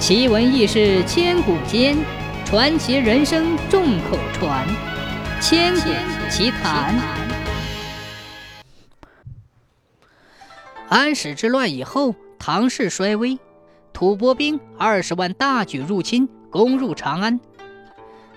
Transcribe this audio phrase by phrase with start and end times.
[0.00, 1.94] 奇闻异事千古间，
[2.46, 4.66] 传奇人生众口传。
[5.42, 5.90] 千古
[6.30, 6.98] 奇谈。
[10.88, 13.38] 安史之乱以后，唐氏衰微，
[13.92, 17.38] 吐蕃兵二十万大举入侵，攻入长安。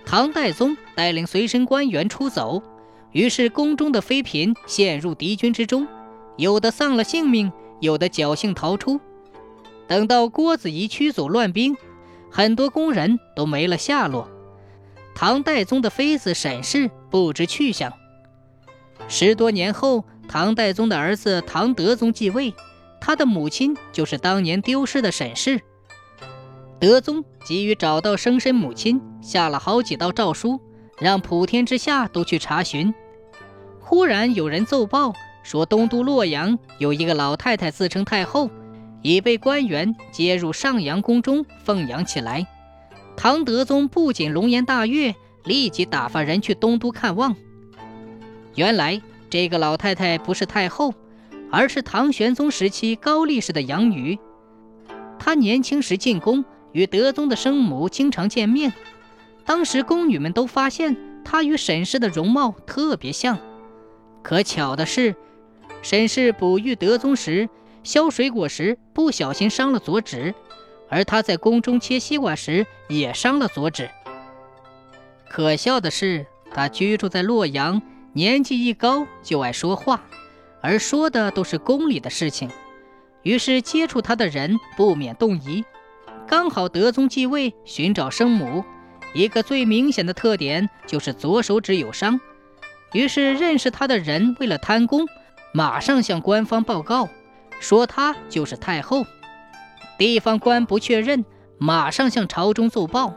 [0.06, 2.62] 唐代宗带领随身官员出走，
[3.14, 5.88] 于是宫中的妃嫔陷入敌军之中，
[6.36, 7.50] 有的丧了性命，
[7.80, 9.00] 有的侥幸逃出。
[9.88, 11.76] 等到郭子仪驱走乱兵，
[12.32, 14.28] 很多宫人都没了下落。
[15.16, 17.94] 唐代宗的妃子沈氏不知去向。
[19.08, 22.54] 十多年后，唐代宗的儿子唐德宗继位，
[23.00, 25.62] 他的母亲就是当年丢失的沈氏。
[26.80, 30.60] 德宗急于找到生身母亲，下了好几道诏书，
[30.98, 32.94] 让普天之下都去查询。
[33.80, 35.14] 忽然有人奏报
[35.44, 38.50] 说，东都洛阳有一个老太太自称太后。
[39.04, 42.48] 已被官员接入上阳宫中奉养起来。
[43.16, 47.36] 唐德宗不仅龙颜大悦，立即打发人去东都看望。
[48.56, 50.96] 原来这个老太太不是太后，
[51.52, 54.18] 而是唐玄宗时期高力士的养女。
[55.20, 58.74] 她年轻时进宫，与德宗的生母经常见面。
[59.46, 63.38] 当时宫女们都发现她与沈氏的容貌特别像。
[64.22, 65.16] 可巧的是，
[65.82, 67.50] 沈氏哺育德宗时。
[67.84, 70.34] 削水果时不小心伤了左指，
[70.90, 73.90] 而他在宫中切西瓜时也伤了左指。
[75.30, 77.82] 可笑的是，他居住在洛阳，
[78.14, 80.04] 年纪一高就爱说话，
[80.62, 82.50] 而说的都是宫里的事情，
[83.24, 85.66] 于是接触他的人不免动疑。
[86.28, 88.64] 刚好德宗继位，寻找生母，
[89.14, 92.20] 一个最明显的特点就是左手指有伤，
[92.94, 95.06] 于是认识他的人为了贪功，
[95.54, 97.10] 马上向官方报告。
[97.60, 99.06] 说她就是太后，
[99.98, 101.24] 地方官不确认，
[101.58, 103.14] 马上向朝中奏报。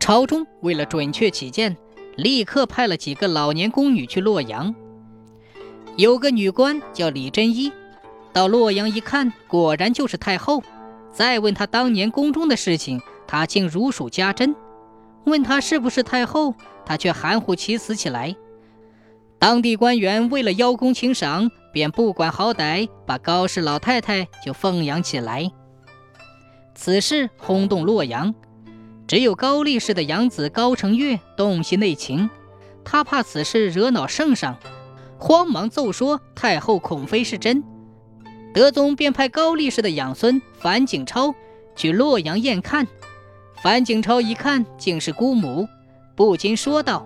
[0.00, 1.76] 朝中为了准确起见，
[2.16, 4.74] 立刻派了几个老年宫女去洛阳。
[5.96, 7.72] 有个女官叫李贞一，
[8.32, 10.62] 到洛阳一看，果然就是太后。
[11.12, 14.54] 再问她当年宫中的事情，她竟如数家珍。
[15.24, 18.34] 问她是不是太后，她却含糊其辞起来。
[19.38, 21.50] 当地官员为了邀功请赏。
[21.74, 25.50] 便不管好歹，把高氏老太太就奉养起来。
[26.76, 28.32] 此事轰动洛阳，
[29.08, 32.30] 只有高力士的养子高承岳洞悉内情，
[32.84, 34.56] 他怕此事惹恼圣上，
[35.18, 37.64] 慌忙奏说太后恐非是真。
[38.54, 41.34] 德宗便派高力士的养孙樊景超
[41.74, 42.86] 去洛阳验看。
[43.64, 45.66] 樊景超一看，竟是姑母，
[46.14, 47.04] 不禁说道：“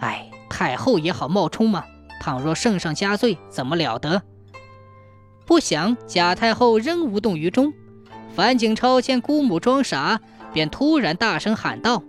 [0.00, 1.82] 哎，太后也好冒充吗？”
[2.24, 4.22] 倘若圣上加罪，怎么了得？
[5.44, 7.70] 不想贾太后仍无动于衷。
[8.34, 10.18] 樊景超见姑母装傻，
[10.50, 12.02] 便突然大声喊道：“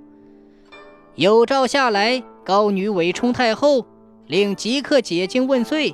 [1.16, 3.86] 有诏下来，高女伪充太后，
[4.26, 5.94] 令即刻解禁问罪。”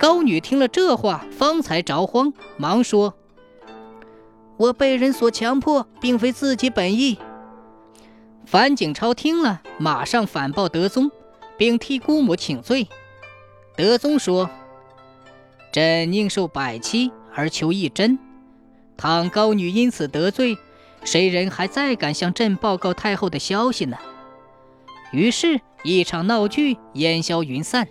[0.00, 3.12] 高女听了这话，方才着慌，忙说
[4.56, 7.18] ：“我被人所强迫，并非自己本意。”
[8.48, 11.10] 樊景超听了，马上反报德宗。
[11.56, 12.88] 并替姑母请罪。
[13.76, 14.50] 德宗说
[15.72, 18.18] ：“朕宁受百欺而求一真。
[18.96, 20.56] 倘高女因此得罪，
[21.04, 23.96] 谁人还再敢向朕报告太后的消息呢？”
[25.12, 27.88] 于是，一场闹剧烟消云散。